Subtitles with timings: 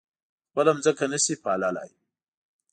[0.49, 1.89] خپله ځمکه نه شي پاللی.